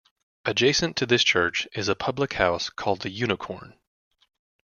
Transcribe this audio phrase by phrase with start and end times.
[0.45, 3.75] Adjacent to this church is a public house called the Unicorn.